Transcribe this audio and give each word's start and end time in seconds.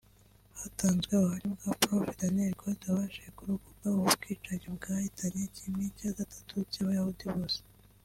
Hatanzwe 0.59 1.11
ubuhamya 1.15 1.53
bwa 1.61 1.73
Prof 1.81 2.07
Daniel 2.19 2.53
Gold 2.59 2.79
wabashije 2.85 3.29
kurokoka 3.37 3.83
ubu 3.91 4.03
bwicanyi 4.15 4.67
bwahitanye 4.77 5.43
kimwe 5.55 5.85
cya 5.97 6.09
gatatu 6.17 6.53
cy’Abayahudi 6.71 7.25
bose 7.33 7.59